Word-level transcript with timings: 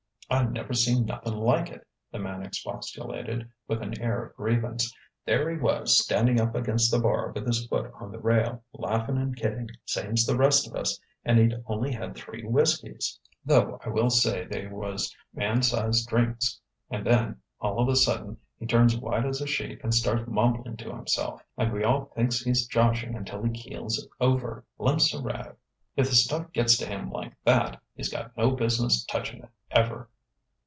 "I 0.33 0.45
never 0.45 0.73
seen 0.73 1.03
nothin' 1.07 1.35
like 1.35 1.69
it!" 1.71 1.85
the 2.09 2.17
man 2.17 2.41
expostulated, 2.41 3.49
with 3.67 3.81
an 3.81 3.99
air 3.99 4.23
of 4.23 4.35
grievance. 4.37 4.89
"There 5.25 5.51
he 5.51 5.57
was, 5.57 5.99
standin' 6.01 6.39
up 6.39 6.55
against 6.55 6.89
the 6.89 7.01
bar, 7.01 7.33
with 7.33 7.45
his 7.45 7.67
foot 7.67 7.91
on 7.99 8.13
the 8.13 8.17
rail, 8.17 8.63
laughin' 8.71 9.17
and 9.17 9.35
kiddin', 9.35 9.67
same's 9.83 10.25
the 10.25 10.37
rest 10.37 10.65
of 10.69 10.73
us; 10.73 10.97
and 11.25 11.37
he'd 11.37 11.61
only 11.65 11.91
had 11.91 12.15
three 12.15 12.45
whiskeys 12.45 13.19
though 13.43 13.77
I 13.85 13.89
will 13.89 14.09
say 14.09 14.45
they 14.45 14.67
was 14.67 15.13
man 15.33 15.61
size 15.63 16.05
drinks; 16.05 16.61
and 16.89 17.05
then, 17.05 17.41
all 17.59 17.81
of 17.81 17.89
a 17.89 17.97
sudden, 17.97 18.37
he 18.57 18.65
turns 18.65 18.95
white 18.97 19.25
as 19.25 19.41
a 19.41 19.47
sheet 19.47 19.81
and 19.83 19.93
starts 19.93 20.29
mumblin' 20.29 20.77
to 20.77 20.91
himself, 20.95 21.43
and 21.57 21.73
we 21.73 21.83
all 21.83 22.05
thinks 22.15 22.39
he's 22.41 22.67
joshin' 22.67 23.17
until 23.17 23.43
he 23.43 23.49
keels 23.51 24.07
over, 24.21 24.63
limp's 24.79 25.13
a 25.13 25.21
rag. 25.21 25.57
If 25.97 26.07
the 26.07 26.15
stuff 26.15 26.53
gets 26.53 26.77
to 26.77 26.85
him 26.85 27.11
like 27.11 27.33
that, 27.43 27.81
he's 27.95 28.07
got 28.07 28.37
no 28.37 28.51
business 28.51 29.03
touchin' 29.03 29.43
it, 29.43 29.49
ever!" 29.71 30.07